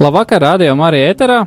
[0.00, 1.42] Labvakar, rādījumā arī ēterā.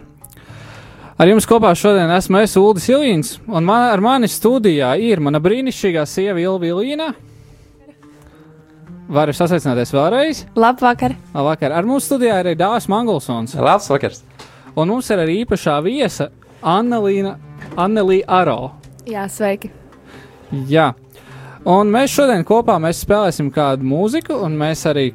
[1.17, 5.41] Ar jums kopā šodien esmu es Ulris Ilīns, un man, ar mani studijā ir mana
[5.41, 7.07] brīnišķīgā sieva Ilva Ilīna.
[9.09, 10.43] Varu sasveicināties vēlreiz.
[10.53, 11.17] Labvakar!
[11.33, 11.73] Labvakar.
[11.73, 13.57] Ar mums studijā ir arī Dārzs Mangolsons.
[13.57, 14.21] Labs vakars!
[14.77, 16.29] Un mums ir arī īpašā viesa
[16.61, 17.33] Annelīna
[17.73, 18.75] Annelī Aro.
[19.09, 19.73] Jā, sveiki!
[20.69, 20.91] Jā.
[21.65, 25.09] Un mēs šodien kopā mēs spēlēsim kādu mūziku, un mēs arī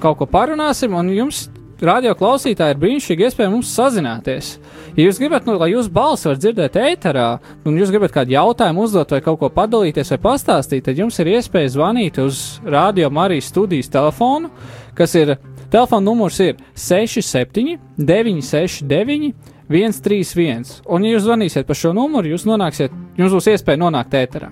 [0.00, 1.50] kaut ko parunāsim, un jums
[1.86, 4.50] radio klausītāji ir brīnišķīgi iespēja mums sazināties.
[4.96, 7.28] Ja jūs gribat, nu, lai jūsu balsi var dzirdēt ēterā,
[7.64, 11.32] un jūs gribat kādu jautājumu uzdot vai kaut ko padalīties vai pastāstīt, tad jums ir
[11.36, 14.50] iespēja zvanīt uz Radio Marijas studijas telefonu,
[14.98, 15.36] kas ir
[15.70, 19.34] telefona numurs ir 67 969
[19.70, 20.80] 131.
[20.90, 24.50] Un, ja jūs zvanīsiet pa šo numuru, jūs nonāksiet, jums būs iespēja nonākt ēterā.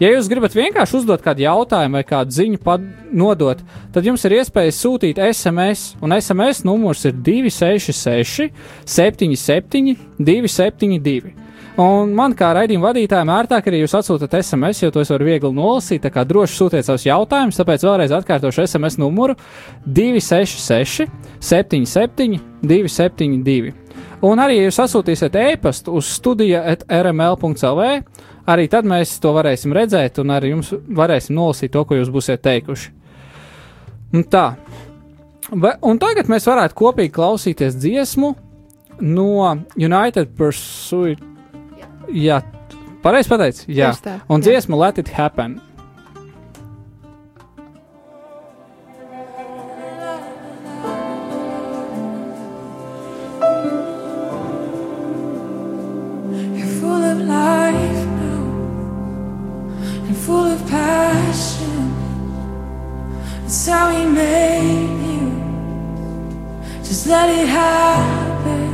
[0.00, 2.58] Ja jūs gribat vienkārši uzdot kādu jautājumu vai kādu ziņu
[3.14, 3.60] nodot,
[3.94, 8.50] tad jums ir iespēja sūtīt SMS, un SMS numurs ir 266,
[8.84, 11.34] 77, 272.
[11.74, 15.50] Un man kā raidījuma vadītājam ērtāk arī jūs atsūtat SMS, jo to es varu viegli
[15.56, 16.04] nolasīt.
[16.04, 19.34] Tā kā droši sūtiet savus jautājumus, tāpēc vēlreiz atkārtošu SMS numuru
[19.86, 21.08] 266,
[21.42, 23.74] 77, 272.
[24.24, 27.82] Un arī, ja jūs sasūtīsiet e-pastu uz studija.rml.cl,
[28.46, 32.42] arī tad mēs to varēsim redzēt un arī jums varēsim nolasīt to, ko jūs būsiet
[32.44, 32.90] teikuši.
[34.14, 34.46] Un tā.
[35.54, 38.34] Un tagad mēs varētu kopīgi klausīties dziesmu
[39.04, 39.28] no
[39.76, 41.20] United Pursuit.
[42.12, 42.40] Jā,
[43.04, 43.68] pareizi pateicis.
[43.68, 43.92] Jā,
[44.28, 45.58] un dziesma Let It Happen.
[60.84, 61.82] Passion.
[63.42, 65.24] That's how He made you.
[66.88, 68.68] Just let it happen.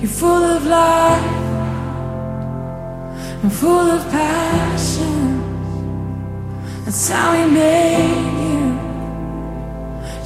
[0.00, 1.38] You're full of life
[3.42, 5.20] and full of passion.
[6.84, 8.62] That's how He made you.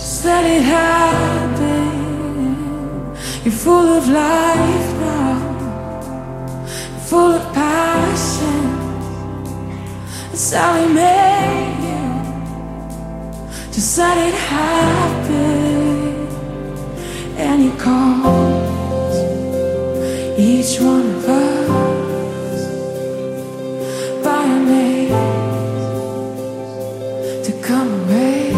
[0.00, 1.86] Just let it happen.
[3.44, 5.36] You're full of life now,
[7.10, 8.85] full of passion.
[10.36, 12.04] That's how we made you.
[13.72, 16.28] Just let it happen.
[17.38, 19.16] And He calls
[20.38, 21.68] each one of us
[24.22, 25.08] by our name
[27.42, 28.52] to come away.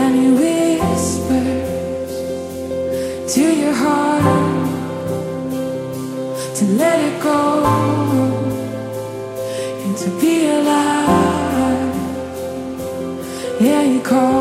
[0.00, 1.74] And He whispers
[3.34, 4.24] to your heart
[6.56, 8.39] to let it go
[10.00, 11.94] to be alive.
[13.60, 14.39] Yeah, you calls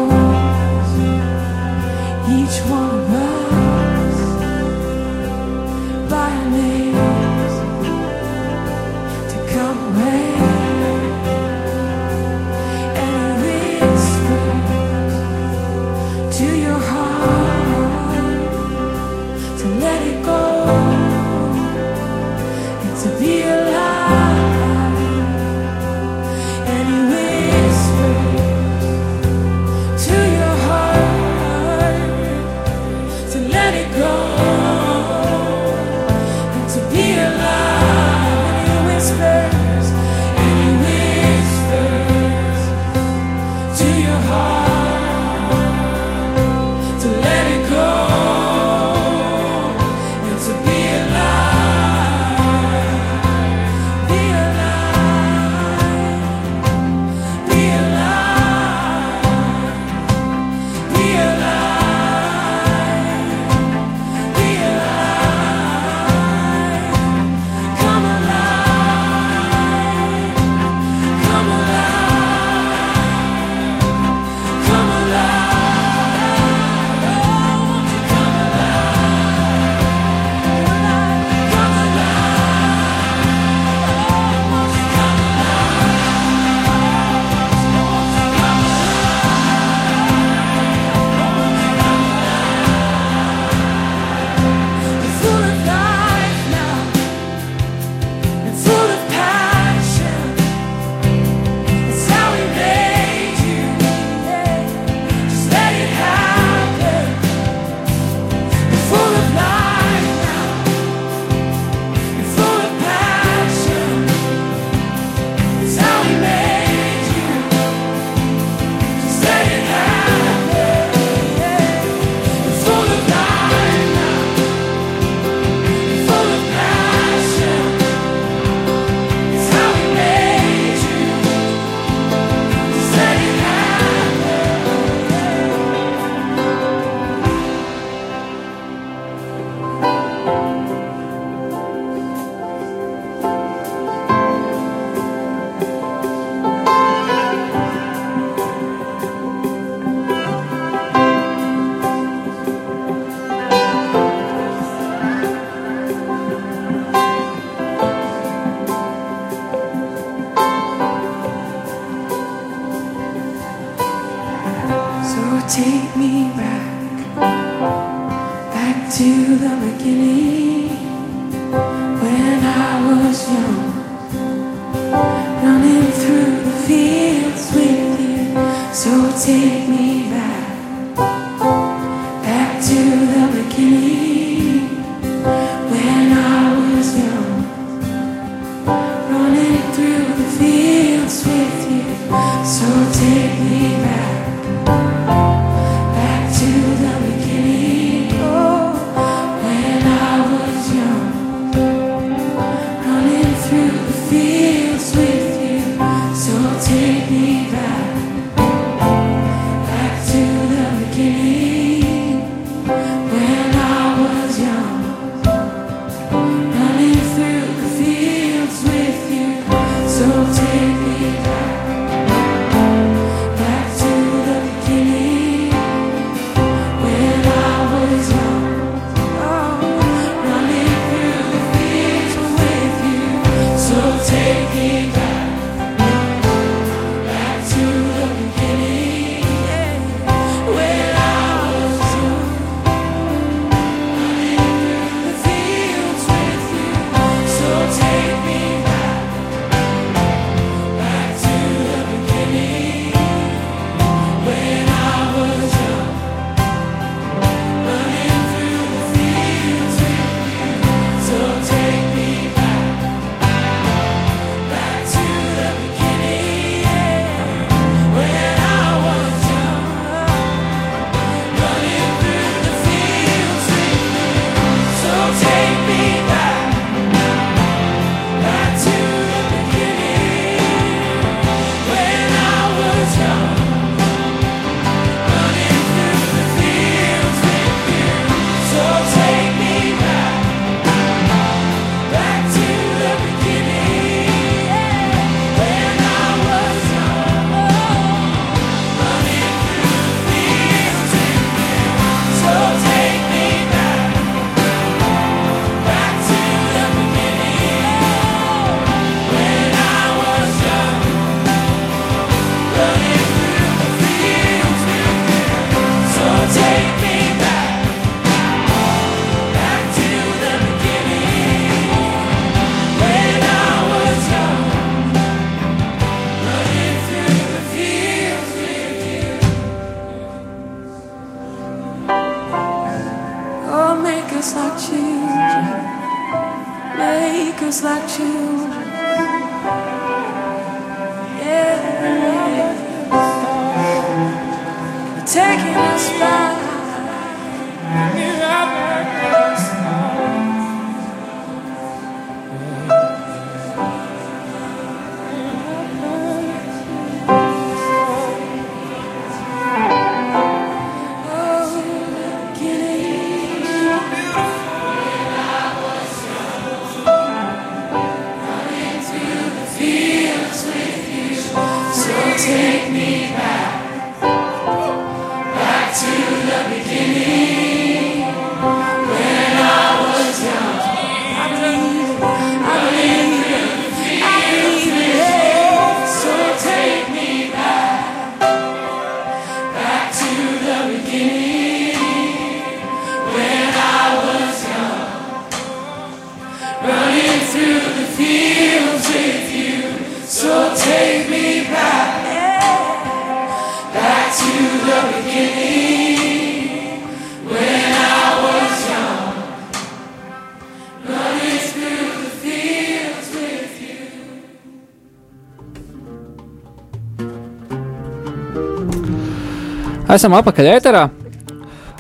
[419.90, 420.84] Esam apakaļ ēterā.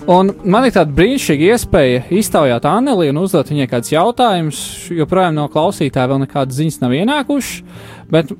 [0.09, 4.61] Un man ir tāda brīnišķīga iespēja iztaujāt Anneli un uzdot viņai kādus jautājumus.
[4.97, 8.33] Joprojām no klausītāja vēl nekādas ziņas nav ienākušas, bet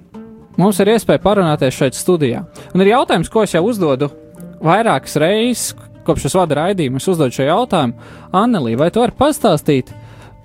[0.58, 2.48] mums ir iespēja parunāties šeit studijā.
[2.74, 4.10] Un ir jautājums, ko es jau uzdodu
[4.66, 5.76] vairākas reizes,
[6.08, 6.98] kopš es vadu raidījumu.
[6.98, 9.94] Es uzdodu šo jautājumu Anneli, vai tu vari pastāstīt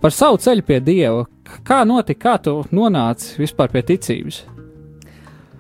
[0.05, 1.25] par savu ceļu pie Dieva?
[1.65, 4.45] Kā notika, kā tu nonāci vispār pie ticības?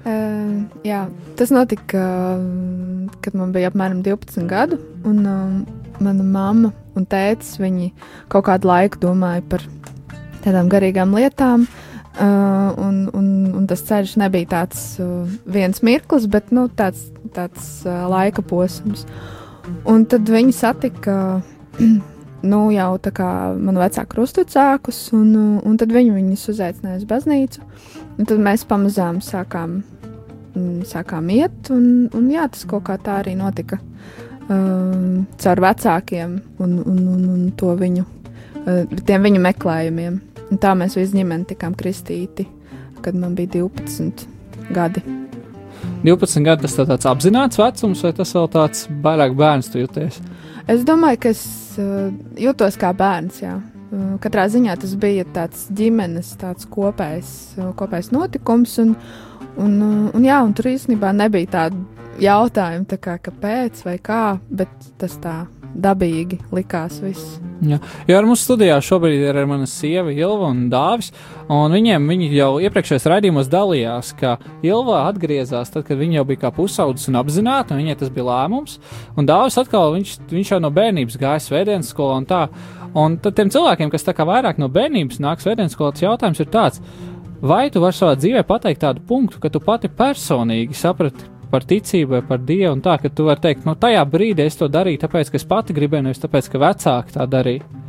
[0.04, 1.06] Uh, jā,
[1.38, 2.02] tas notika,
[2.37, 4.76] uh, kad man bija apmēram 12 gadu,
[5.08, 7.56] un uh, mana mamma un tēvs
[8.28, 9.64] kaut kādu laiku domāja par
[10.44, 11.66] tādām garīgām lietām.
[12.14, 17.80] Uh, un, un, un tas ceļš nebija tāds uh, viens mirklis, bet nu, tāds, tāds
[17.88, 19.02] uh, laika posms.
[19.88, 21.16] Un tad viņi satika
[22.52, 22.92] nu, jau
[23.58, 25.34] manu vecāku krustvecākus, un,
[25.64, 27.66] un tad viņi viņus uzaicināja uz baznīcu.
[28.14, 29.80] Un tad mēs pamazām sākām,
[30.87, 33.80] sākām iet, un, un jā, tas kaut kā tā arī notika.
[34.44, 40.20] Um, caur vecākiem un, un, un, un to viņu, uh, tiem viņu meklējumiem.
[40.50, 42.44] Un tā mēs visi ģimeni tikām kristīti,
[43.02, 44.26] kad man bija 12
[44.76, 45.00] gadi.
[46.04, 50.20] 12 gadi tas tā tāds apzināts vecums, vai tas vēl tāds vairāk bērns tu jūties?
[50.68, 51.44] Es domāju, ka es
[51.80, 53.40] uh, jūtos kā bērns.
[53.42, 53.58] Jā.
[53.94, 58.76] Uh, katrā ziņā tas bija tāds ģimenes tāds kopējs, uh, kopējs notikums.
[58.84, 58.94] Un,
[59.56, 61.84] un, uh, un, jā, un tur īstenībā nebija tādu
[62.23, 65.44] jautājumu, tā kā, kāpēc vai kā, bet tas tā
[65.75, 67.00] dabīgi likās.
[67.02, 67.38] Viss.
[67.64, 71.11] Jā, jo ar mums studijā šobrīd ir mana sieva Ilva un Dāvis.
[71.52, 76.44] Un viņiem viņi jau iepriekšējos raidījumos dalījās, ka Ilva atgriezās tad, kad viņa jau bija
[76.46, 78.78] kā pusaudzis un apzināta, un viņai tas bija lēmums.
[79.18, 82.46] Un Dāvis atkal, viņš, viņš jau no bērnības gāja svētdienas skolā un tā.
[82.94, 86.44] Un tad tiem cilvēkiem, kas tā kā vairāk no bērnības nāk svētdienas skolā, tas jautājums
[86.44, 86.82] ir tāds.
[87.44, 92.16] Vai tu vari savā dzīvē pateikt tādu punktu, ka tu pati personīgi saprati par ticību
[92.16, 95.02] vai par dievu, un tā, ka tu vari teikt, no tajā brīdī es to darīju,
[95.02, 97.82] tāpēc, ka es pati gribēju, nevis tāpēc, ka vecāki tā darīja.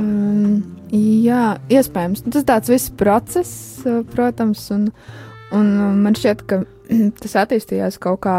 [0.00, 0.60] Um,
[0.92, 2.26] jā, iespējams.
[2.36, 3.54] Tas tāds viss process,
[3.86, 4.90] uh, protams, un,
[5.56, 5.70] un
[6.04, 6.60] man šķiet, ka
[7.22, 8.38] tas attīstījās kaut kā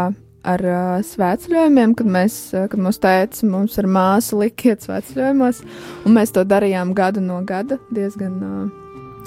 [0.54, 5.64] ar uh, svētceļojumiem, kad mēs, uh, kad mūsu tēvs mums ar māsu likiet svētceļojumos,
[6.06, 8.81] un mēs to darījām gadu no gada diezgan, uh,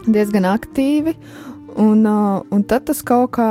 [0.07, 1.15] diezgan aktīvi,
[1.81, 3.49] un, uh, un tad tas kaut kā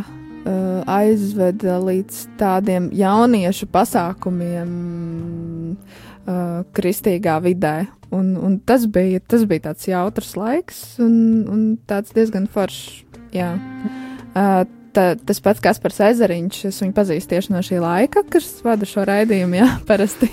[0.00, 4.70] uh, aizveda līdz tādiem jauniešu pasākumiem
[5.74, 7.76] uh, kristīgā vidē.
[8.14, 11.16] Un, un tas, bija, tas bija tāds jautrs laiks un,
[11.50, 13.02] un tāds diezgan foršs.
[13.34, 13.56] Jā.
[14.36, 14.62] Uh,
[14.96, 19.04] ta, tas pats Kaspars Ezeriņš, es viņu pazīstu tieši no šī laika, kas vada šo
[19.08, 20.30] raidījumu, jā, parasti.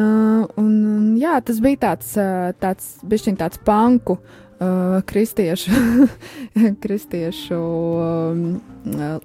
[0.00, 5.74] uh, un, un, jā, tas bija tāds, uh, tāds bišķiņ tāds panku uh, kristiešu,
[6.84, 8.46] kristiešu um,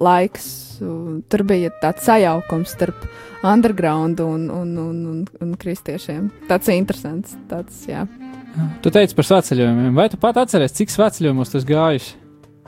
[0.02, 0.50] laiks.
[0.76, 3.08] Tur bija tāds sajaukums starp
[3.46, 6.28] underground un, un, un, un, un kristiešiem.
[6.50, 7.36] Tāds interesants.
[7.48, 8.04] Tāds, jā.
[8.84, 12.14] Tu teici par svētceļojumiem, vai tu pat atceries, cik svētceļojumos tas gājis?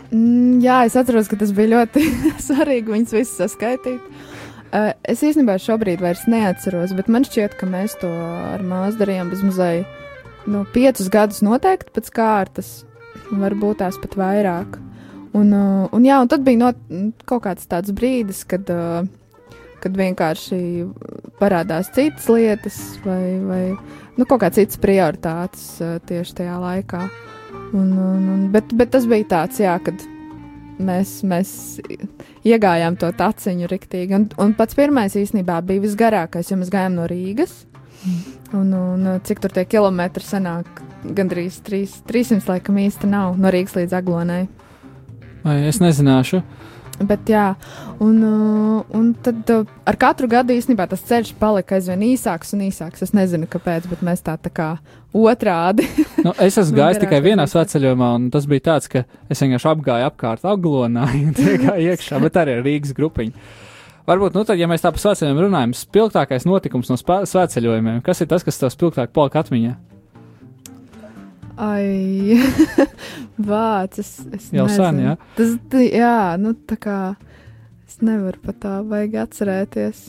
[0.09, 2.05] Mm, jā, es atceros, ka tas bija ļoti
[2.49, 4.01] svarīgi viņus visus saskaitīt.
[4.69, 9.31] Uh, es īstenībā šobrīd vairs neatceros, bet man šķiet, ka mēs to ar māsu darījām
[9.33, 9.89] bezmazliet
[10.49, 12.73] nu, piecus gadus noteikti pēc kārtas,
[13.29, 14.79] varbūt tās pat vairāk.
[15.37, 16.81] Un, uh, un, jā, un tad bija not,
[17.29, 20.61] kaut kāds tāds brīdis, kad, uh, kad vienkārši
[21.41, 23.63] parādās citas lietas vai, vai
[24.17, 27.05] nu, kaut kādas citas prioritātes uh, tieši tajā laikā.
[27.73, 30.01] Un, un, un, bet, bet tas bija tāds, jā, kad
[30.81, 31.51] mēs, mēs
[32.47, 34.15] iegājām to taciņu riktīgi.
[34.17, 37.65] Un, un pats pirmais īstenībā bija visgarākais, jo mēs gājām no Rīgas.
[38.57, 40.85] Un, un cik tur tie kilometri sanāk?
[41.15, 44.47] Gandrīz 3, 300 laikam īsti nav no Rīgas līdz Aglonai.
[45.45, 46.43] Vai es nezināšu?
[46.99, 47.53] Bet, jā,
[48.03, 52.65] un, uh, un tad uh, ar katru gadu īstenībā tas ceļš palika aizvien īsāks un
[52.67, 53.05] īsāks.
[53.07, 54.73] Es nezinu, kāpēc, bet mēs tā, tā kā
[55.15, 55.87] otrādi.
[56.27, 60.09] Nu, es esmu gājis tikai vienā sveceļojumā, un tas bija tāds, ka es vienkārši apgāju
[60.09, 63.47] apkārt aglonā un iegāju iekšā, bet arī ar Rīgas grupiņu.
[64.09, 68.31] Varbūt, nu tad, ja mēs tā par sveceļiem runājam, spilgtākais notikums no sveceļojumiem, kas ir
[68.31, 69.77] tas, kas tev spilgtāk palika atmiņā?
[71.59, 72.39] Ai,
[73.51, 74.13] vācis.
[74.55, 75.09] Jau sen, nezinu.
[75.09, 75.15] jā?
[75.35, 75.57] Tas,
[75.91, 76.99] jā, nu tā kā
[77.89, 80.05] es nevaru pat tā vajag atcerēties.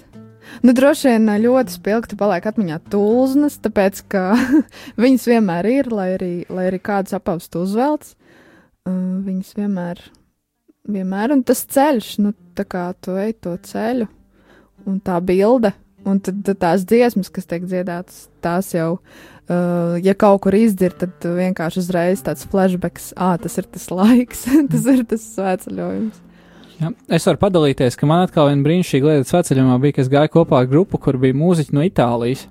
[0.65, 4.23] Nu, droši vien ļoti spilgti paliek atmiņā tulznas, tāpēc, ka
[5.03, 8.15] viņas vienmēr ir, lai arī, lai arī kāds apavsts uzvelts.
[8.89, 10.01] Viņas vienmēr,
[10.89, 14.07] vienmēr, un tas ceļš, nu, tā kā tu ej to ceļu,
[14.89, 15.73] un tā bilde,
[16.07, 18.99] un tad, tās dziesmas, kas tiek dziedātas, tās jau,
[19.49, 24.47] uh, ja kaut kur izdzird, tad vienkārši uzreiz tāds flashbacks, ah, tas ir tas laiks,
[24.71, 26.25] tas ir tas svētceļojums.
[26.79, 30.31] Ja, es varu padalīties, ka man atkal viena brīnišķīga lieta sveceļojumā bija, ka es gāju
[30.37, 32.45] kopā ar grupu, kur bija mūziķi no Itālijas.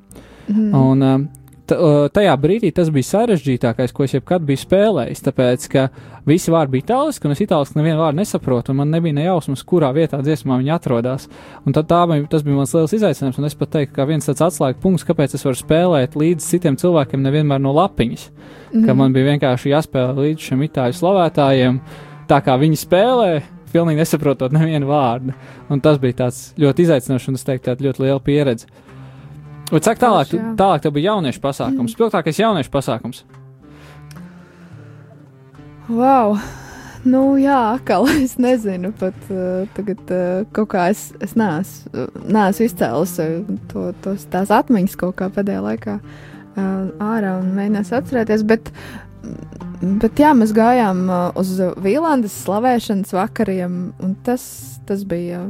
[0.49, 0.69] Mhm.
[0.77, 5.23] Un, uh, tajā brīdī tas bija sarežģītākais, ko es jebkad biju spēlējis.
[5.27, 5.85] Tāpēc, ka
[6.29, 9.65] visi vārdi bija itāliski, un es itāliski nevienu vārdu nesaprotu, un man nebija ne jausmas,
[9.69, 11.29] kurā vietā dziesmā viņi atrodas.
[11.67, 14.45] Un tad tā tas bija mans liels izaicinājums, un es pat teiktu, ka viens tāds
[14.49, 18.29] atslēgas punkts, kāpēc es varu spēlēt līdz citiem cilvēkiem, nevienmēr no lapiņas.
[18.73, 18.87] Mhm.
[18.87, 21.81] Ka man bija vienkārši jāspēlē līdz šiem itāļu slavētājiem,
[22.29, 23.31] tā kā viņi spēlē.
[23.69, 25.35] Pilnīgi nesaprotot nevienu vārdu.
[25.69, 28.65] Un tas bija tāds ļoti izaicinošs un, es teiktu, ļoti liela pieredze.
[29.69, 30.53] Bet saka, tālāk, jā.
[30.57, 31.93] tālāk tev bija jauniešu pasākums.
[31.97, 33.25] Spilgtākais jauniešu pasākums.
[35.89, 36.39] Wow!
[37.07, 42.67] Nu, jā, atkal es nezinu, pat uh, tagad uh, kaut kā es, es neesmu, neesmu
[42.67, 43.37] izcēlus uh,
[43.71, 48.73] to, tos, tās atmiņas kaut kā pēdējā laikā uh, ārā un mēģinās atcerēties, bet,
[50.03, 54.43] bet jā, mēs gājām uh, uz Vīlandes slavēšanas vakariem, un tas,
[54.89, 55.45] tas bija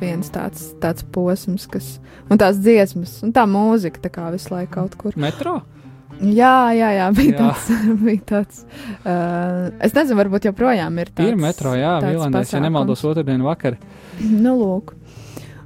[0.00, 1.96] viens tāds, tāds posms, kas,
[2.30, 5.18] un tās dziesmas, un tā mūzika tā kā visu laiku kaut kur.
[5.20, 5.60] Metro.
[6.22, 7.38] Jā, jā, jā bija Jā.
[7.40, 7.70] tāds.
[8.04, 8.58] Bija tāds
[9.08, 11.32] uh, es nezinu, varbūt joprojām ir tāds.
[11.32, 13.78] Ir metro, jā, Vīlandēs, ja nemaldos otrdien vakar.
[14.20, 14.92] Nu, lūk.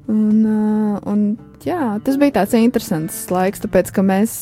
[0.07, 1.27] Un, uh, un
[1.67, 4.39] jā, tas bija tāds interesants laiks, tāpēc, ka mēs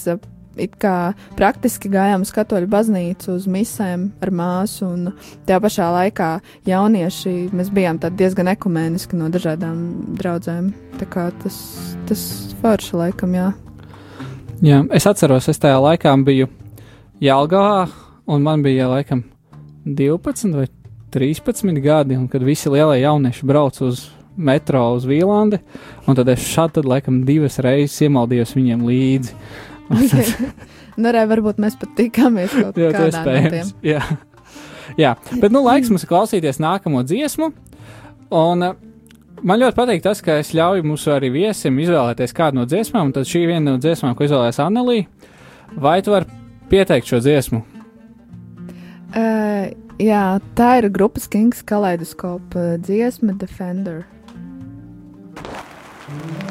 [0.61, 5.13] it kā praktiski gājām uz katoļu baznīcu, uz misēm ar māsu, un
[5.49, 6.31] tajā pašā laikā
[6.69, 9.79] jaunieši, mēs bijām diezgan ekumēniski no dažādām
[10.19, 10.73] draudzēm.
[11.01, 11.59] Tā kā tas,
[12.09, 12.25] tas
[12.63, 13.51] forši laikam, jā.
[14.65, 16.49] Jā, es atceros, es tajā laikā biju
[17.23, 17.89] Jālgavā,
[18.31, 19.25] un man bija laikam
[19.85, 20.69] 12 vai
[21.15, 25.61] 13 gadi, un kad visi lielie jaunieši brauc uz metro uz Vīlandi,
[26.09, 29.37] un tad es šādi laikam divas reizes iemaldījos viņiem līdzi.
[30.95, 33.79] Nu, arī varbūt mēs pat tikāmies kaut Jā, kādā tas no.
[33.83, 34.01] Jā.
[35.01, 37.49] Jā, bet nu laiks mums klausīties nākamo dziesmu.
[38.35, 38.77] Un uh,
[39.43, 43.17] man ļoti patīk tas, ka es ļauju mūsu arī viesim izvēlēties kādu no dziesmām, un
[43.17, 45.01] tad šī viena no dziesmām, ko izvēlējās Annelī.
[45.75, 46.31] Vai tu vari
[46.71, 47.65] pieteikt šo dziesmu?
[49.15, 50.25] Uh, jā,
[50.59, 54.05] tā ir grupas Kings kaleidoskopa uh, dziesma Defender.
[56.07, 56.44] We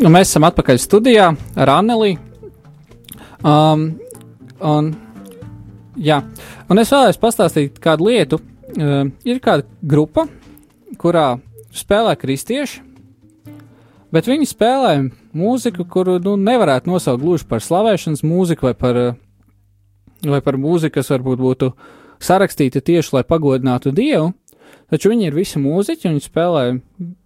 [0.00, 1.26] Un mēs esam atpakaļ studijā
[1.60, 2.14] ar Anneli.
[3.44, 3.82] Um,
[4.64, 4.86] un,
[6.00, 6.22] jā,
[6.72, 8.38] un es vēlējos pastāstīt kādu lietu.
[8.80, 10.24] Um, ir kāda grupa,
[11.00, 11.34] kurā
[11.76, 12.80] spēlē kristieši,
[14.14, 14.94] bet viņi spēlē
[15.36, 19.18] mūziku, kuru nu, nevarētu nosaukt gluži par slavēšanas mūziku vai par, uh,
[20.24, 21.74] vai par mūziku, kas varbūt būtu
[22.24, 24.32] sarakstīta tieši, lai pagodinātu Dievu.
[24.90, 26.62] Taču viņi ir visi mūziķi, viņi spēlē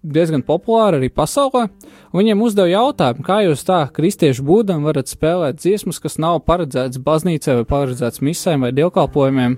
[0.04, 1.68] diezgan populāri arī pasaulē.
[2.12, 7.61] Viņiem uzdeva jautājumu, kā jūs tā, kristieši būdam, varat spēlēt dziesmas, kas nav paredzētas baznīcai
[7.62, 9.57] vai paredzētas misēm vai dievkalpojumiem.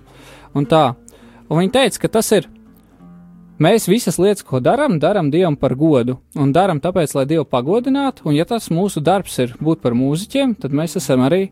[0.55, 0.85] Un tā.
[1.51, 2.47] Un viņi teica, ka tas ir.
[3.63, 6.19] Mēs visas lietas, ko darām, darām Dievam par godu.
[6.37, 8.27] Un darām tāpēc, lai Dievu pagodinātu.
[8.29, 11.49] Un ja tas mūsu darbs ir būt par mūziķiem, tad mēs esam arī.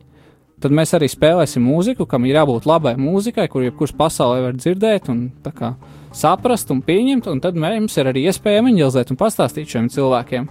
[0.61, 5.11] Tad mēs arī spēlēsim mūziku, kam ir jābūt labai mūzikai, kur jebkurš pasaulē var dzirdēt
[5.11, 5.73] un kā
[6.15, 10.51] saprast un pieņemt, un tad mums ir arī iespēja evanģelizēt un pastāstīt šiem cilvēkiem.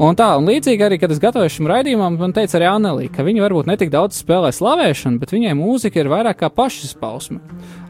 [0.00, 3.24] Un tā, un līdzīgi arī, kad es gatavoju šim raidījumam, man teica arī Anelī, ka
[3.26, 7.36] viņi varbūt netik daudz spēlē slavēšanu, bet viņai mūzika ir vairāk kā pašizpausme.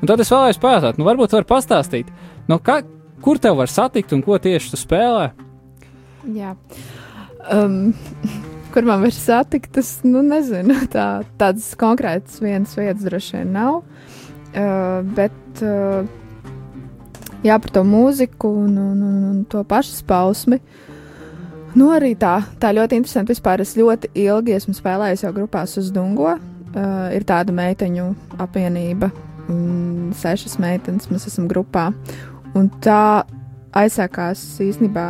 [0.00, 2.10] Un tad es vēlējos pajautāt, nu varbūt var pastāstīt,
[2.50, 2.80] nu kā,
[3.22, 5.28] kur tev var satikt un ko tieši tu spēlē?
[6.34, 6.56] Jā.
[7.46, 7.94] Um,
[8.74, 11.06] kur man var satikt, tas, nu, nezinu, tā,
[11.38, 13.84] tādas konkrētas vienas vietas droši vien nav.
[14.50, 16.02] Uh, bet, uh,
[17.44, 20.60] jā, par to mūziku un, un, un, un to pašaspausmi.
[21.78, 23.34] Nu, arī tā, tā ļoti interesanti.
[23.34, 26.34] Vispār es ļoti ilgi esmu spēlējis jau grupās uz Dungo.
[26.70, 28.04] Uh, ir tāda meiteņu
[28.38, 29.08] apvienība,
[29.48, 31.88] mm, sešas meitenes mēs esam grupā.
[32.54, 33.24] Un tā
[33.74, 35.06] aizsākās īstenībā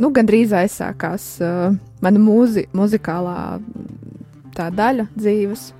[0.00, 3.58] nu, gandrīz aizsākās uh, mana mūzi, muzikālā
[4.56, 5.72] tā daļa dzīves.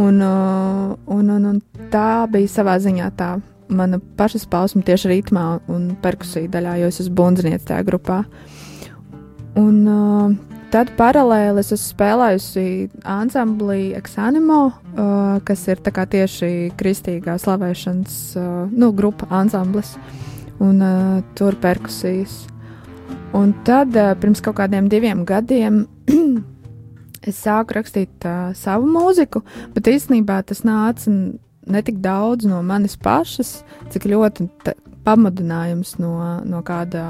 [0.00, 3.34] Un, uh, un, un, un tā bija savā ziņā tā
[3.72, 8.22] mana pašas pausme tieši ritmā un perkusija daļā, jo es esmu bundzinieks tajā grupā.
[9.58, 10.34] Un uh,
[10.72, 12.64] tad paralēli es esmu spēlējusi
[13.08, 19.94] ansamblī Exanimo, uh, kas ir tā kā tieši kristīgā slavēšanas uh, nu, grupa ansamblis,
[20.62, 22.46] un uh, tur perkusijas.
[23.36, 25.84] Un tad, uh, pirms kaut kādiem diviem gadiem,
[27.28, 29.44] es sāku rakstīt uh, savu mūziku,
[29.76, 31.12] bet īstenībā tas nāca
[31.66, 34.48] n- ne tik daudz no manis pašas, cik ļoti
[35.02, 36.12] pamudinājums no,
[36.46, 37.02] no kāda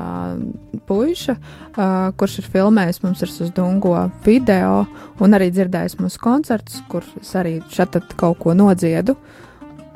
[0.88, 4.86] puiša, uh, kurš ir filmējis mums ar Dungo video
[5.20, 9.16] un arī dzirdējis mūsu koncertus, kur es arī šeit kaut ko nodziedu.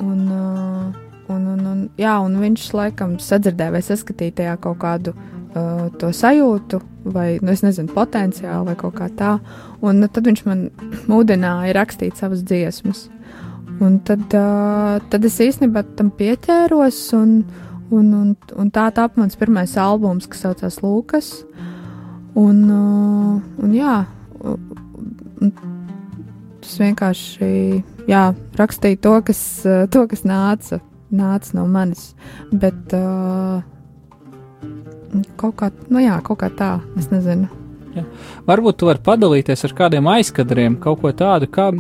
[0.05, 5.17] Un, uh, un, un, un, jā, un viņš laikam sadzirdēja vai saskatīja tajā kaut kādu
[5.17, 6.83] uh, to sajūtu,
[7.17, 9.39] vai, nu, nezinu, potenciālu vai kaut kā tā.
[9.81, 10.69] Un tad viņš man
[11.13, 13.07] mudināja rakstīt savas dziesmas.
[13.83, 17.39] Un tad, uh, tad es īstenībā tam pieķēros, un,
[17.91, 21.33] un, un, un tā tapu mans pirmais albums, kas saucās Lūkas.
[22.37, 23.99] Un, uh, un jā,
[24.47, 25.53] un
[26.63, 27.51] tas vienkārši
[28.09, 28.25] jā,
[28.59, 29.41] rakstīja to, kas,
[29.93, 30.81] to, kas nāca,
[31.15, 32.11] nāca no manis.
[32.53, 33.61] Bet uh,
[35.41, 37.49] kaut kā, nu jā, kaut kā tā, es nezinu.
[38.45, 41.71] Varbūt tu vari padalīties ar kādiem aizkadriem, kaut ko tādu, kā,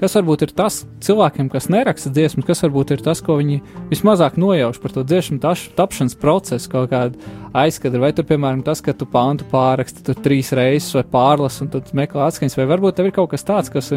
[0.00, 4.36] kas varbūt ir tas cilvēkiem, kas neraksta dziesmas, kas varbūt ir tas, ko viņi vismazāk
[4.40, 7.20] nojauš par to dziesmu tapšanas procesu, kaut kādu
[7.56, 8.02] aizkadru.
[8.04, 11.92] Vai tur, piemēram, tas, ka tu pāntu pāraksti tur trīs reizes vai pārlas un tad
[11.96, 13.92] meklē atskaņas, vai varbūt tev ir kaut kas tāds, kas,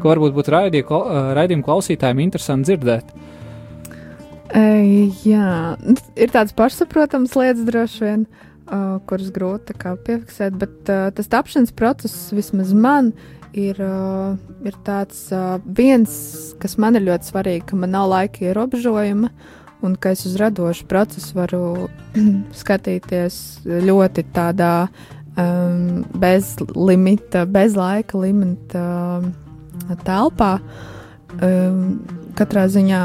[0.00, 3.14] ko varbūt būtu raidī- kla- ā, raidījuma klausītājiem interesanti dzirdēt.
[4.54, 4.64] E,
[5.26, 5.52] jā,
[6.14, 8.53] ir tādas pašsaprotamas lietas, droši vien, uh,
[9.08, 13.12] kuras grūti tā kā piefiksēt, bet uh, tas tapšanas process vismaz man
[13.52, 16.14] ir, uh, ir tāds uh, viens,
[16.62, 19.30] kas man ir ļoti svarīgi, ka man nav laika ierobežojuma.
[19.84, 21.90] Un ka es uz radošu procesu varu
[22.60, 24.86] skatīties ļoti tādā
[25.36, 28.84] um, bez limita, bez laika limita
[29.20, 29.28] um,
[30.06, 30.54] telpā.
[31.44, 31.98] Um,
[32.38, 33.02] katrā ziņā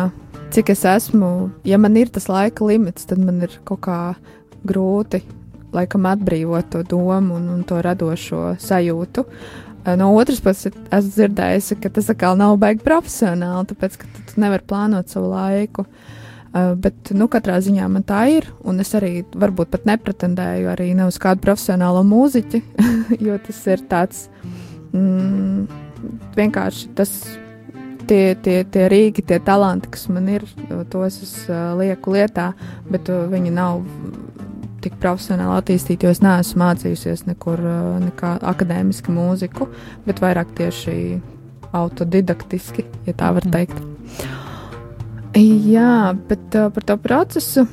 [0.56, 4.00] cik es esmu, ja man ir tas laika limits, tad man ir kaut kā
[4.64, 5.20] grūti
[5.76, 9.26] laikam atbrīvot to domu un, un to radošo sajūtu.
[9.86, 14.42] Eh, No otras puses, esmu dzirdējusi, ka tas atkal nav baigi profesionāli, tāpēc ka tu-
[14.42, 15.86] nevari plānot savu laiku.
[16.50, 20.88] Uh, bet, nu, katrā ziņā man tā ir, un es arī varbūt pat nepretendēju arī
[20.98, 22.62] ne uz kādu profesionālo mūziķi,
[23.28, 24.24] jo tas ir tāds
[24.90, 25.68] mm,
[26.34, 27.12] vienkārši tas
[28.10, 30.48] tie, tie, tie rīki, tie talanti, kas man ir,
[30.90, 32.50] tos es uh, lieku lietā,
[32.90, 33.84] bet uh, viņi nav
[34.84, 39.70] tik profesionāli attīstīti, jo es neesmu mācījusies nekur uh, nekā akadēmiski mūziku,
[40.08, 40.96] bet vairāk tieši
[41.76, 43.78] autodidaktiski, ja tā var teikt.
[45.38, 47.68] Jā, bet uh, par to procesu.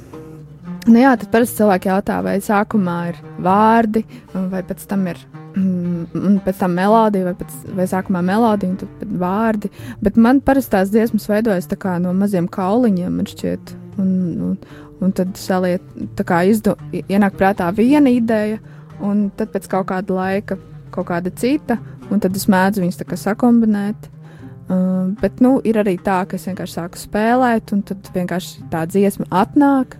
[0.86, 4.04] Nu jā, tad parasti cilvēki jautā, vai sākumā ir vārdi,
[4.52, 5.18] vai pēc tam ir
[5.56, 9.70] mm, pēc tam melodija, vai, pēc, vai sākumā melodija, un tad vārdi.
[10.04, 11.68] Bet man parasti tās dziesmas veidojas
[12.02, 13.74] no maziem kauliņiem, man šķiet.
[13.96, 14.10] Un,
[14.44, 14.56] un,
[15.04, 15.84] un tad saliet,
[16.16, 18.60] tā kā izdo, ienāk prātā viena ideja,
[19.04, 20.56] un tad pēc kaut kāda laika
[20.96, 21.78] kaut kāda cita,
[22.10, 24.12] un tad es mēdzu viņus tā kā sakombinēt.
[24.66, 28.82] Uh, bet, nu, ir arī tā, ka es vienkārši sāku spēlēt, un tad vienkārši tā
[28.90, 29.94] dziesma atnāk.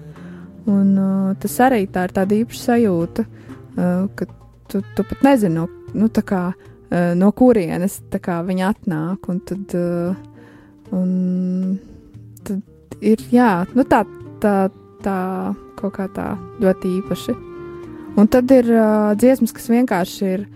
[0.66, 4.26] Un uh, tas arī tā ir tāda īpaša sajūta, uh, ka
[4.72, 9.30] tu, tu pat nezini, no, nu, kā, uh, no kurienes kā viņa atnāk.
[9.30, 11.78] Un tad, uh, un
[12.42, 14.02] tad ir jā, nu, tā,
[14.42, 14.56] tā,
[15.04, 17.34] tā kaut kā tā ļoti īpaši.
[18.16, 20.46] Un tad ir uh, dziesmas, kas vienkārši ir,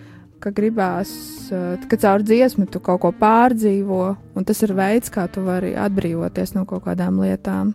[0.40, 1.10] ka gribās,
[1.52, 4.04] uh, ka caur dziesmu tu kaut ko pārdzīvo,
[4.36, 7.74] un tas ir veids, kā tu vari atbrīvoties no kaut kādām lietām,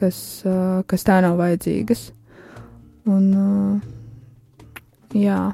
[0.00, 0.18] kas,
[0.48, 2.08] uh, kas tā nav vajadzīgas.
[3.10, 4.74] Un, uh,
[5.14, 5.44] jā,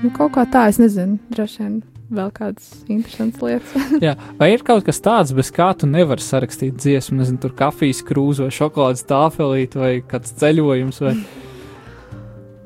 [0.00, 3.90] nu, kaut kā tā, es nezinu, droši vien vēl kādas interesantas lietas.
[4.06, 8.02] Jā, vai ir kaut kas tāds, bez kā tu nevari sarakstīt dziesmu, nezinu, tur kafijas
[8.06, 11.14] krūze vai šokolādes tāfelīte vai kāds ceļojums vai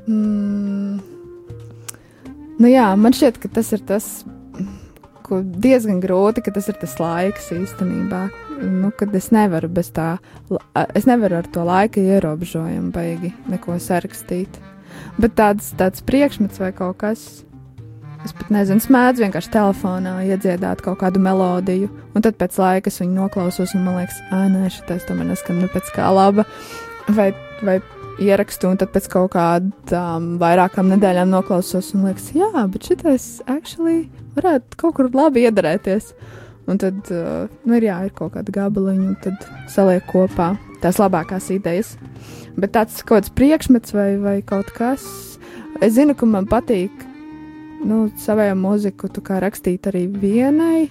[0.04, 1.00] Mm.
[2.60, 4.08] Nu jā, man šķiet, ka tas ir tas,
[5.24, 8.26] ko diezgan grūti, ka tas ir tas laiks īstenībā.
[8.64, 10.14] Nu, kad es nevaru bez tā,
[10.94, 14.60] es nevaru ar to laika ierobežojumu baigi neko sarakstīt.
[15.18, 17.42] Bet tāds, tāds priekšmets vai kaut kas,
[18.24, 23.00] es pat nezinu, smēdz vienkārši telefonā iedziedāt kaut kādu melodiju, un tad pēc laika es
[23.02, 26.46] viņu noklausos, un man liekas, ah, nē, šitais tomēr neskan nu pēc kā laba.
[27.12, 27.32] Vai,
[27.64, 27.78] vai
[28.22, 34.06] ierakstu, un tad pēc kaut kādām vairākām nedēļām noklausos, un liekas, jā, bet šitais actually
[34.38, 36.14] varētu kaut kur labi iedarēties.
[36.70, 40.96] Un tad, uh, nu, ir jā, ir kaut kāda gabaliņa, un tad saliek kopā tās
[41.00, 41.94] labākās idejas.
[42.56, 45.04] Bet tāds kaut kāds priekšmets vai, vai kaut kas,
[45.84, 47.04] es zinu, ka man patīk,
[47.84, 50.90] nu, savēju mūziku rakstīt arī vienai.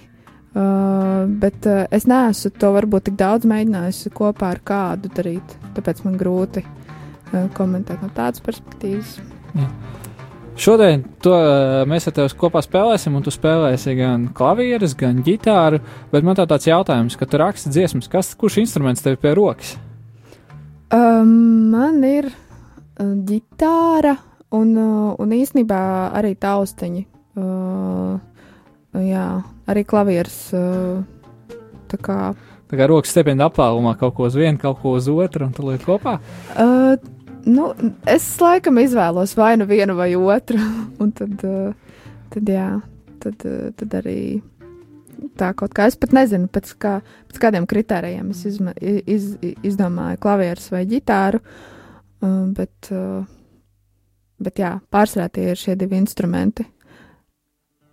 [0.54, 5.56] Uh, bet uh, es neesmu to varbūt tik daudz mēģinājusi kopā ar kādu darīt.
[5.74, 9.16] Tāpēc man grūti uh, komentēt no tādas perspektīvas.
[10.54, 15.80] Šodien to, eh, mēs ar tevi kopā spēlēsim, un tu spēlēsi gan klavierus, gan ģitāru.
[16.12, 19.34] Bet man tā tāds jautājums, ka tu raksti dziesmas, kas, kurš instruments tev ir pie
[19.34, 19.74] rokas?
[20.94, 24.14] Um, man ir uh, ģitāra
[24.54, 25.82] un, uh, un īsnībā
[26.14, 27.04] arī taustiņi.
[27.34, 28.16] Uh,
[29.02, 29.28] jā,
[29.70, 30.38] arī klavieres.
[30.54, 31.02] Uh,
[31.90, 32.18] tā kā
[32.74, 35.66] Tā kā rokas stiepienā apālumā kaut ko uz vienu, kaut ko uz otru, un tu
[35.66, 36.16] liek kopā.
[36.58, 36.96] Uh,
[37.46, 37.68] nu,
[38.08, 40.58] es laikam izvēlos vai nu vienu vai otru,
[41.02, 42.00] un tad, uh,
[42.32, 42.70] tad, jā,
[43.22, 44.18] tad, uh, tad arī
[45.38, 45.90] tā kaut kā.
[45.92, 46.96] Es pat nezinu, pēc, kā,
[47.30, 53.22] pēc kādiem kritērijiem es izma, iz, izdomāju klavierus vai ģitāru, uh, bet, uh,
[54.42, 56.66] bet jā, pārsvarā tie ir šie divi instrumenti.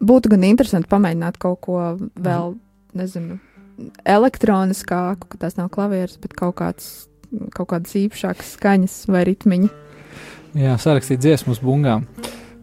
[0.01, 2.55] Būtu gan interesanti pamēģināt kaut ko vēl,
[2.97, 3.37] nezinu,
[4.05, 6.91] elektroniskāku, ka tas nav klavieris, bet kaut kāds
[7.55, 9.69] kaut kādas īpašākas skaņas vai ritmiņi.
[10.59, 12.07] Jā, sarakstīt dziesmu uz bungām.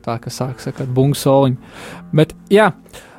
[0.04, 1.56] kā kas sāk sakot, bungu soliņu.
[2.16, 2.70] Bet, jā,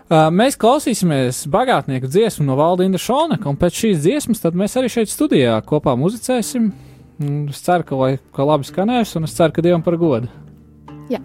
[0.09, 5.09] mēs klausīsimies bagātnieku dziesmu no Valda Indra Šolneka, un pēc šīs dziesmas mēs arī šeit
[5.09, 6.71] studijā kopā muzicēsim.
[7.49, 10.29] Es ceru, ka, lai, ka labi skanēs, un es ceru, ka Dievam par godu.
[11.09, 11.19] Jā.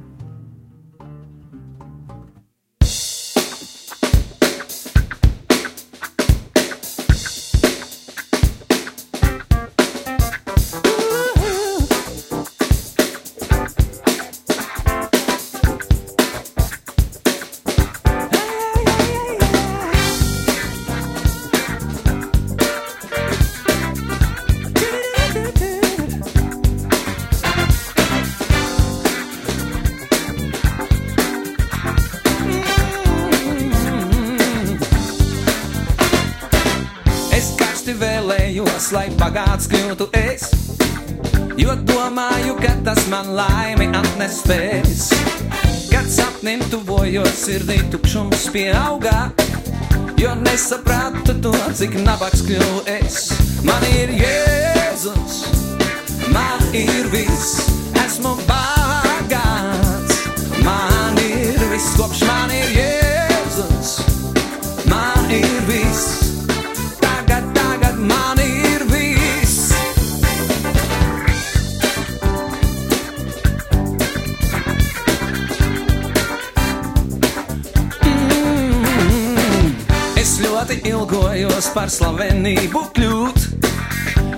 [38.74, 40.50] Vēlējos, lai bagāts kļūtu es,
[41.56, 45.10] jo domāju, ka tas man laimi atnes spējas.
[45.90, 49.30] Kad sapnim tuvojos, sirdī tukšums pieaugā,
[50.18, 53.30] jo nesapratu to, cik nabaks kļuvu es.
[53.64, 55.44] Man ir Jēzus,
[56.34, 57.70] man ir viss,
[58.04, 60.20] esmu bagāts,
[60.64, 63.03] man ir viss, kopš man ir Jēzus,
[81.54, 83.44] ilgojos par slavenību kļūt,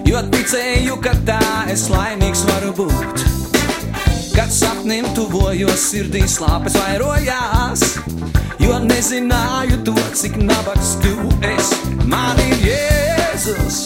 [0.04, 1.38] jo ticēju, ka tā
[1.72, 3.22] es laimīgs varu būt.
[4.34, 7.86] Kad sapnim tuvojos, sirdī slāpes vairojās,
[8.60, 11.72] jo nezināju to, cik nabaks kļuvu es.
[12.04, 13.80] Man ir Jēzus,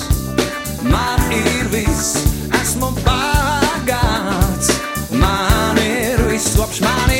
[0.90, 2.18] man ir viss,
[2.58, 4.74] esmu bagāts,
[5.14, 7.19] man ir viss, kopš man ir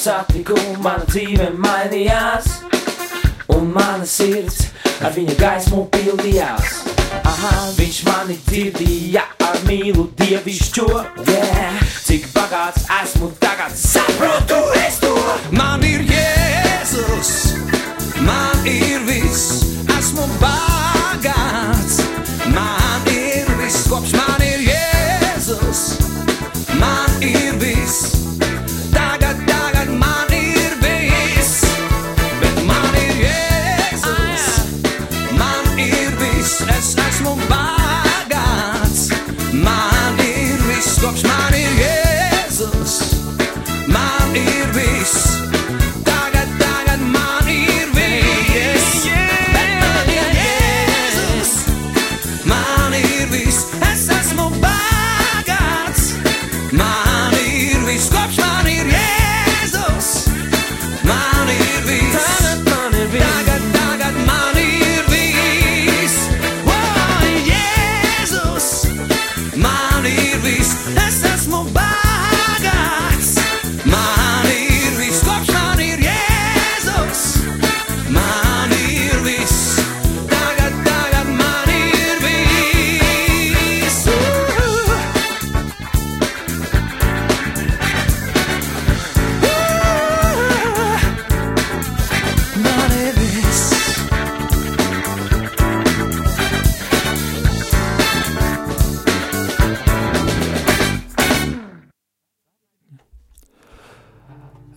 [0.00, 2.46] satiku, mana dzīve mainījās,
[3.52, 4.70] un mana sirds
[5.04, 6.78] ar viņa gaismu pildījās.
[7.20, 10.88] Aha, viņš mani dzirdīja ar mīlu dievišķo,
[11.28, 11.82] yeah.
[12.06, 14.62] Cik bagāts esmu tagad, saprotu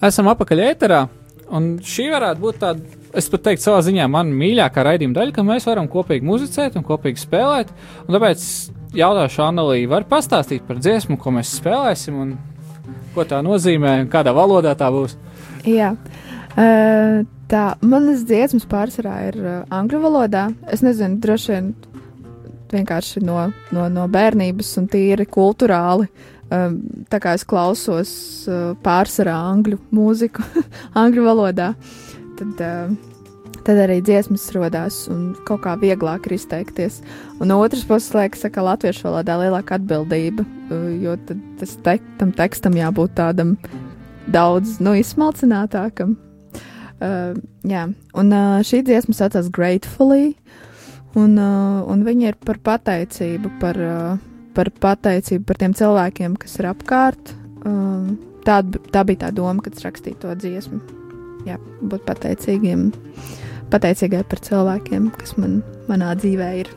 [0.03, 0.99] Esam apakaļ ēterā,
[1.55, 5.45] un šī varētu būt tāda, es pat teiktu, savā ziņā man mīļākā raidījuma daļa, ka
[5.47, 7.71] mēs varam kopīgi muzicēt un kopīgi spēlēt.
[8.03, 8.43] Un tāpēc
[8.99, 12.35] jautāšu Annelī, var pastāstīt par dziesmu, ko mēs spēlēsim, un
[13.15, 15.15] ko tā nozīmē, un kādā valodā tā būs.
[15.71, 15.93] Jā.
[16.53, 20.49] Uh, tā, manas dziesmas pārsvarā ir uh, angļu valodā.
[20.67, 21.71] Es nezinu, droši vien
[22.73, 23.39] vienkārši no,
[23.71, 26.11] no, no bērnības un tīri kultūrāli.
[26.11, 26.32] um,
[27.09, 28.11] tā kā es klausos
[28.49, 30.43] uh, pārsvarā angļu mūziku,
[31.01, 31.71] angļu valodā,
[32.39, 32.63] tad,
[33.63, 36.99] tad arī dziesmas radās un kaut kā vieglāk ir izteikties.
[37.39, 42.35] Un no otras puses, liekas, ka latviešu valodā lielāka atbildība, uh, jo tad te, tam
[42.35, 43.57] tekstam jābūt tādam
[44.31, 46.17] daudz nu, izsmalcinātākam.
[47.03, 47.33] Uh,
[47.67, 50.35] jā, un uh, šī dziesma saucās Gratefully,
[51.19, 56.57] un, uh, un viņa ir par pateicību, par, uh, par pateicību par tiem cilvēkiem, kas
[56.61, 57.33] ir apkārt.
[57.63, 58.13] Uh,
[58.47, 58.59] tā,
[58.93, 60.81] tā bija tā doma, kad rakstīju to dziesmu.
[61.47, 62.91] Jā, būt pateicīgiem,
[63.73, 66.71] pateicīgai par cilvēkiem, kas man, manā dzīvē ir.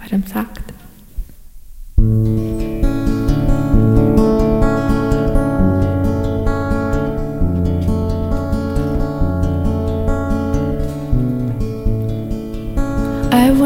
[0.00, 0.66] Varam sākt.
[2.00, 2.69] I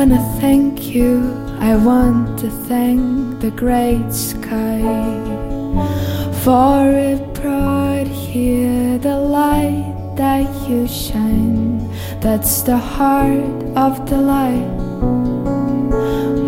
[0.04, 1.32] wanna thank you.
[1.60, 4.82] I want to thank the great sky
[6.44, 11.88] for it brought here the light that you shine.
[12.20, 14.76] That's the heart of the light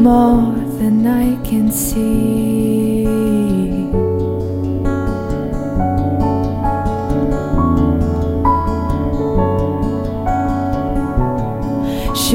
[0.08, 2.85] more than I can see.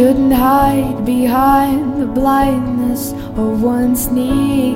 [0.02, 4.76] Shouldn't hide behind the blindness of one's need.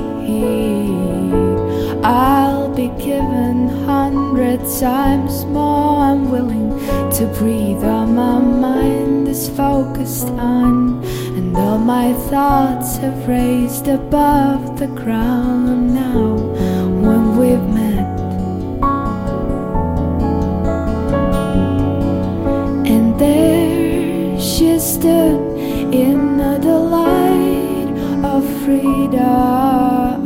[2.06, 6.04] I'll be given hundred times more.
[6.04, 6.70] I'm willing
[7.18, 7.84] to breathe.
[7.84, 11.04] All my mind is focused on,
[11.36, 15.96] and all my thoughts have raised above the ground.
[15.96, 16.36] Now,
[17.02, 18.06] when we've met.
[22.86, 23.65] And there
[25.06, 27.90] in the delight
[28.24, 30.24] of freedom.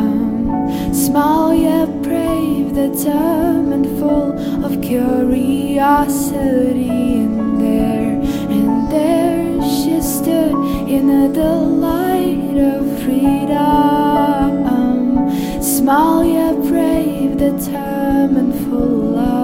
[0.93, 4.33] Small yet brave, determined, full
[4.65, 6.89] of curiosity.
[6.89, 10.55] And there, and there she stood
[10.87, 14.65] in the delight of freedom.
[15.61, 19.38] Small yet brave, determined, full of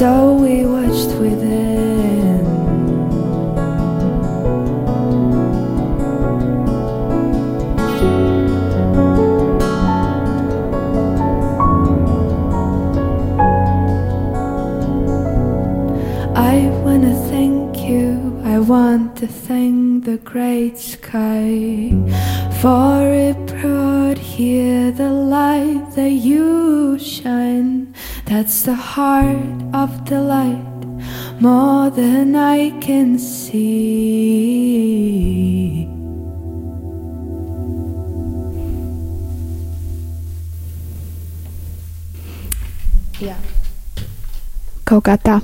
[0.00, 2.40] so we watched within.
[16.34, 18.40] I wanna thank you.
[18.42, 21.92] I want to thank the great sky
[22.62, 27.89] for it brought here the light that you shine.
[28.30, 30.62] That's the heart of the light
[31.40, 33.90] more than I can see.
[43.18, 43.34] Jā.
[44.86, 45.42] Kaut kā tā.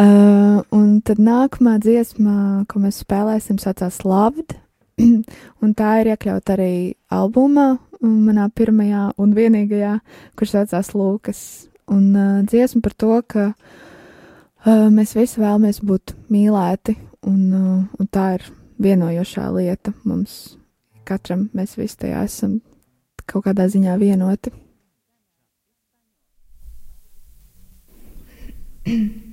[0.00, 4.56] Uh, un tad nākamā dziesma, ko mēs spēlēsim, saucās Loved.
[5.62, 9.98] un tā ir iekļauta arī albumā, um, manā pirmajā un vienīgajā,
[10.38, 11.40] kurš saucās Lūkas.
[11.92, 16.96] Un uh, dziesma par to, ka uh, mēs visi vēlamies būt mīlēti,
[17.28, 18.46] un, uh, un tā ir
[18.84, 20.56] vienojošā lieta mums.
[21.04, 22.60] Katram mēs visi tajā esam
[23.28, 24.50] kaut kādā ziņā vienoti.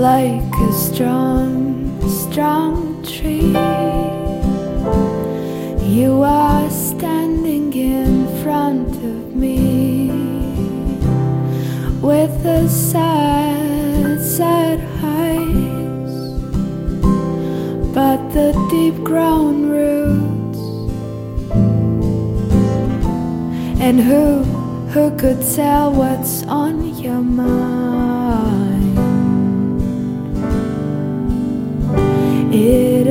[0.00, 3.52] like a strong, strong tree.
[5.86, 10.08] You are standing in front of me
[12.00, 16.14] with a sad, sad eyes,
[17.92, 20.60] but the deep ground roots.
[23.82, 24.44] And who,
[24.94, 27.89] who could tell what's on your mind?
[32.52, 33.06] It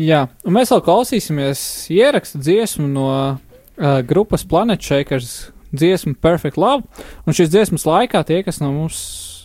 [0.00, 1.62] Jā, un mēs vēl klausīsimies
[1.92, 6.86] ierakstu dziesmu no uh, grupas Planet Shakers dziesmu Perfect Love.
[7.26, 9.02] Un šīs dziesmas laikā tie, kas no mums.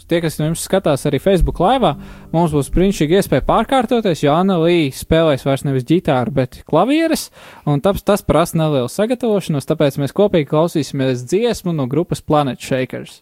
[0.07, 1.89] Tie, kas no jums skatās arī Facebook laivā,
[2.31, 7.25] mums būs brīnišķīgi iespēja pārkārtoties, jo Anna Līja spēlēs vairs nevis ģitāru, bet klavieres,
[7.67, 13.19] un tāpēc tas prasa nelielu sagatavošanos, tāpēc mēs kopīgi klausīsimies dziesmu no grupas Planet Shakers.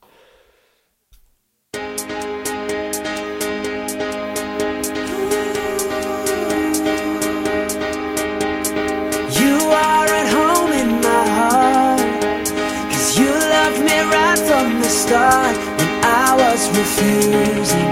[14.35, 17.91] right from the start when I was refusing.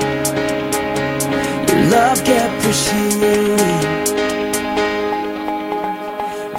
[1.67, 3.81] Your love kept pursuing.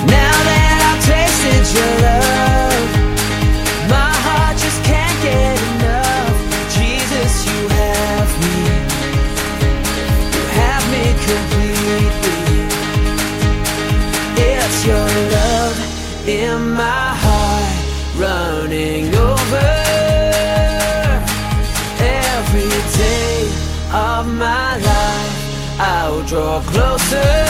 [0.07, 2.89] Now that I've tasted your love,
[3.89, 6.37] my heart just can't get enough.
[6.77, 8.59] Jesus, you have me.
[10.35, 12.41] You have me completely.
[14.37, 15.77] It's your love
[16.29, 16.74] in
[26.27, 27.44] draw closer.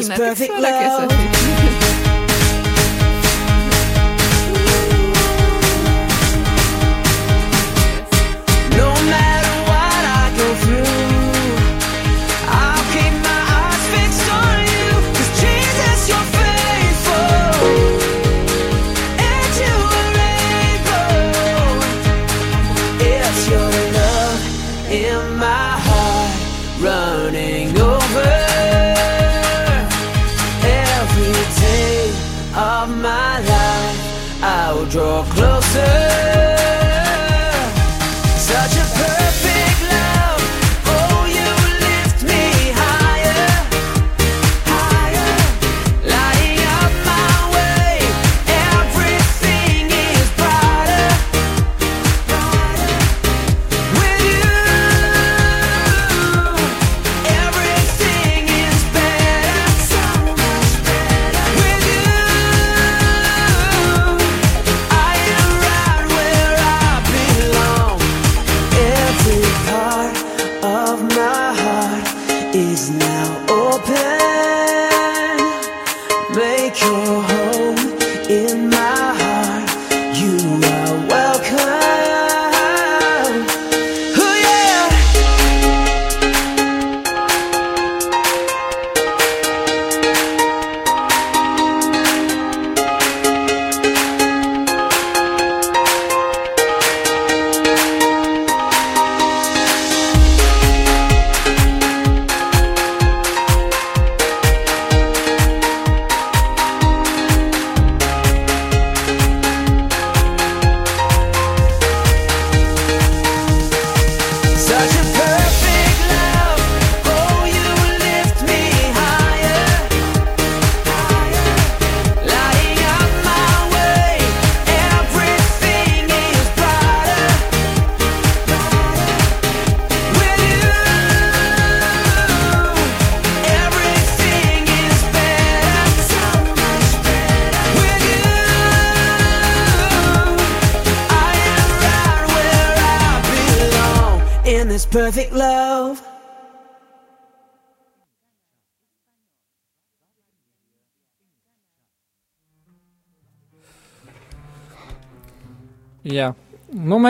[0.00, 1.39] It's perfect love.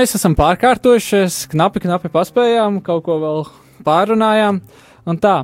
[0.00, 3.42] Mēs esam pārkārtojušies, knapi, knapi paspējām, kaut ko vēl
[3.84, 4.60] pārunājām.
[5.08, 5.42] Un tā,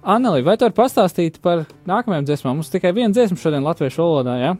[0.00, 2.56] Anelī, vai tu vari pastāstīt par nākamajām dziesmām?
[2.56, 4.52] Mums tikai viena dziesma šodien latviešu valodā, jā?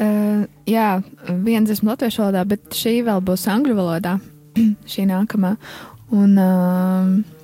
[0.00, 0.88] Uh, jā,
[1.28, 4.16] viena dziesma latviešu valodā, bet šī vēl būs angļu valodā.
[4.92, 5.52] šī nākamā.
[6.16, 7.39] Un, uh,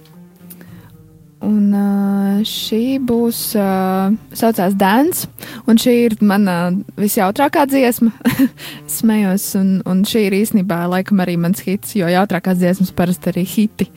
[1.44, 5.28] un uh, šī būs, uh, saucās Dance,
[5.68, 8.12] un šī ir mana visjautrākā dziesma.
[8.98, 13.46] Smējos, un, un šī ir īstenībā laikam arī mans hits, jo jautrākās dziesmas parasti arī
[13.48, 13.90] hiti.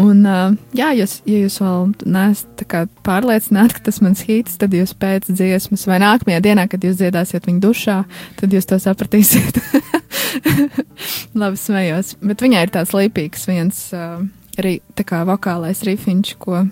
[0.00, 2.64] Un, uh, jā, jūs, ja jūs vēl neesat
[3.06, 7.46] pārliecināti, ka tas mans hīts, tad jūs pēc dziesmas vai nākamajā dienā, kad jūs dziedāsiet
[7.46, 8.00] viņu dušā,
[8.40, 9.60] tad jūs to sapratīsiet.
[11.38, 12.16] Labi, smējos.
[12.26, 14.24] Bet viņai ir tāds līpīgs viens uh,
[14.62, 16.64] arī tā kā vokālais rifiņš, ko,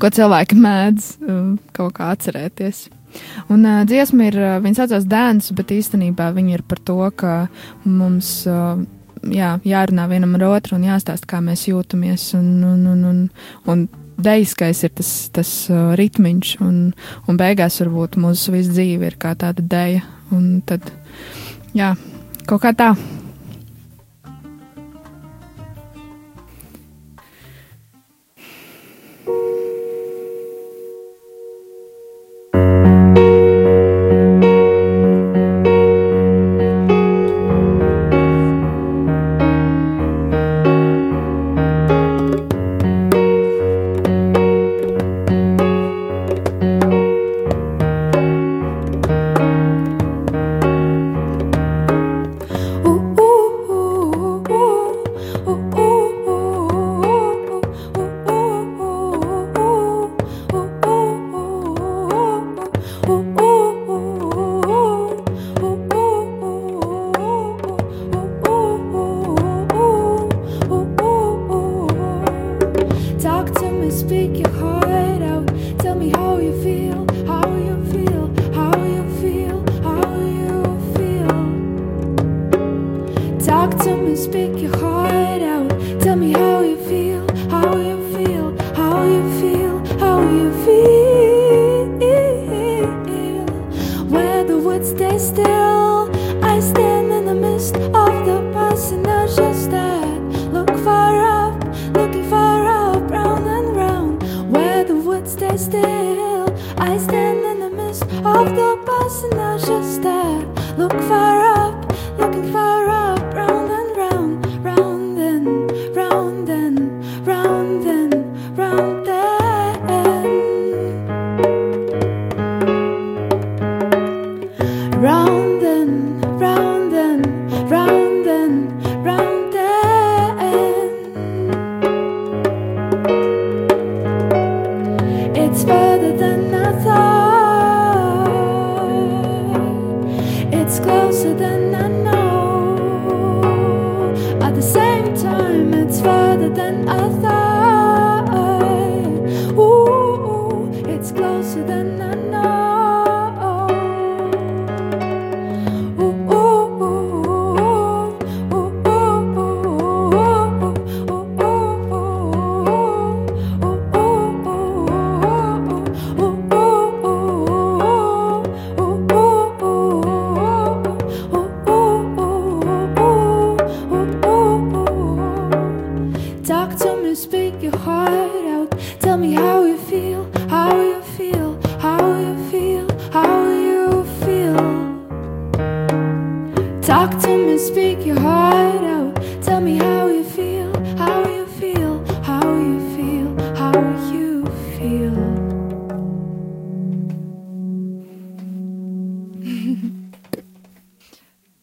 [0.00, 2.86] ko cilvēki mēdz uh, kaut kā atcerēties.
[3.52, 7.38] Un uh, dziesma ir, uh, viņa saucās Dēns, bet īstenībā viņa ir par to, ka
[7.84, 8.38] mums.
[8.50, 8.84] Uh,
[9.32, 12.28] jā, jārunā vienam ar otru un jāstāsta, kā mēs jūtamies.
[12.38, 13.22] Un, un, un, un,
[13.72, 13.86] un
[14.22, 16.80] deiskais ir tas, tas uh, ritmiņš, un,
[17.26, 20.04] un beigās varbūt mūsu visa dzīve ir kā tāda deja.
[20.34, 20.88] Un tad,
[21.76, 21.94] jā,
[22.46, 22.92] kaut kā tā.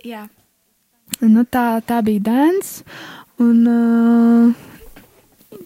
[0.04, 0.28] Jā.
[1.22, 2.76] Nu, tā, tā bija dēns.
[3.42, 4.70] Un, uh,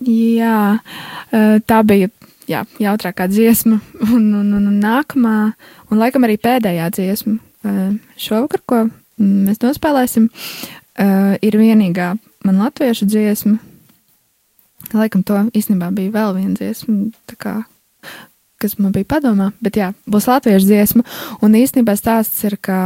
[0.05, 0.59] jā,
[1.67, 2.09] tā bija
[2.49, 3.79] jā, jautrākā dziesma.
[4.07, 5.37] Un, un, un, un nākamā,
[5.91, 7.37] un laikam arī pēdējā dziesma
[8.21, 8.83] šovakar, ko
[9.19, 10.29] mēs nospēlēsim,
[11.43, 12.13] ir vienīgā
[12.47, 13.57] man latviešu dziesma.
[14.95, 17.09] Laikam to īstenībā bija vēl viena dziesma,
[17.41, 17.57] kā,
[18.61, 21.05] kas man bija padomā, bet jā, būs latviešu dziesma.
[21.45, 22.77] Un īstenībā stāsts ir, ka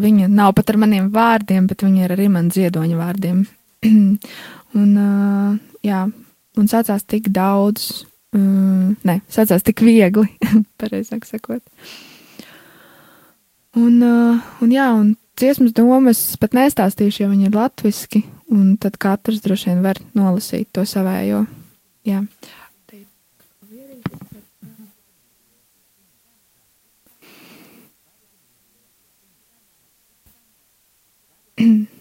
[0.00, 3.44] viņa nav pat ar maniem vārdiem, bet viņa ir arī man ziedoņa vārdiem.
[4.80, 5.54] un, uh,
[5.84, 6.04] jā,
[6.60, 8.04] un sācās tik daudz,
[8.36, 10.28] um, ne, sācās tik viegli,
[10.80, 11.62] pareizāk sakot.
[13.74, 18.22] Un, uh, un jā, un dziesmas domas pat nestāstīšu, jo viņi ir latviski,
[18.54, 21.44] un tad katrs droši vien var nolasīt to savējo.
[22.06, 22.20] Jā.
[22.22, 22.63] Es
[31.64, 31.86] mm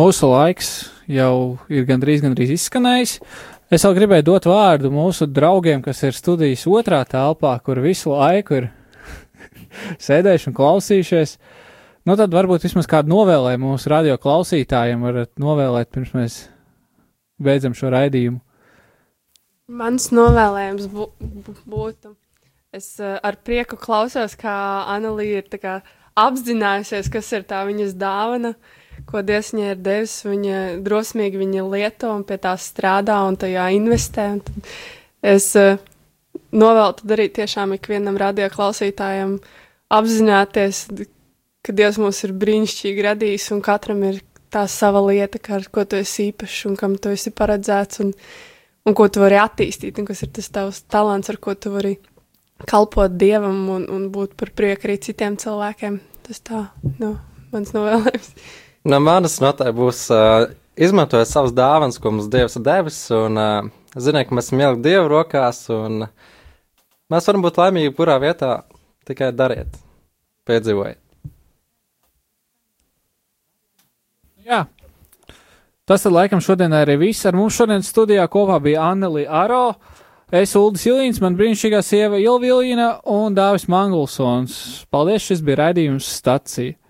[0.00, 0.68] Mūsu laiks
[1.10, 3.18] jau ir gandrīz, gandrīz izskanējis.
[3.70, 8.56] Es vēl gribēju dot vārdu mūsu draugiem, kas ir studijas otrā telpā, kur visu laiku
[8.62, 8.70] ir
[10.06, 11.34] sēdējuši un klausījušies.
[12.08, 16.38] Nu, tad varbūt vismaz kādu novēlējumu mūsu radio klausītājiem varat novēlēt, pirms mēs
[17.40, 18.40] beidzam šo raidījumu.
[19.70, 22.16] Mans novēlējums bū, bū- būtu.
[22.74, 24.56] Es uh, ar prieku klausos, kā
[24.90, 25.76] Anelija ir kā
[26.18, 28.54] apzinājusies, kas ir tā viņas dāvana,
[29.08, 30.16] ko Dievs viņai ir devis.
[30.26, 34.26] Viņa drosmīgi viņa lieto un pie tā strādā un tajā investē.
[34.36, 34.70] Un tad
[35.34, 35.78] es uh,
[36.52, 39.38] novēlu to darīt tiešām ikvienam radioklausītājam
[39.90, 40.84] apzināties,
[41.64, 44.20] ka Dievs mūs ir brīnišķīgi radījis un katram ir
[44.50, 48.02] tā sava lieta, ar ko tu esi īpašs un kam tu esi paredzēts.
[48.04, 48.14] Un,
[48.86, 51.96] un ko tu vari attīstīt, un kas ir tas tavs talants, ar ko tu vari
[52.68, 56.00] kalpot dievam un, un būt par prieku arī citiem cilvēkiem.
[56.26, 56.64] Tas tā,
[56.98, 57.14] nu,
[57.54, 58.32] mans novēlējums.
[58.84, 60.46] No manas notai būs uh,
[60.80, 64.86] izmantojot savas dāvanas, ko mums Dievs ir devis, un uh, ziniet, ka mēs esam ielikt
[64.86, 66.06] Dievu rokās, un
[67.12, 68.62] mēs varam būt laimīgi, kurā vietā
[69.04, 69.76] tikai dariet,
[70.48, 71.00] piedzīvojiet.
[74.48, 74.64] Jā.
[75.84, 77.26] Tas tad laikam šodien arī viss.
[77.28, 79.74] Ar mums šodien studijā kopā bija Anneli Aro,
[80.32, 84.86] es Uldis Ilīns, man brīnišķīgā sieva Ilvilīna un Dāvis Mangulsons.
[84.88, 86.80] Paldies, šis bija raidījums stacija.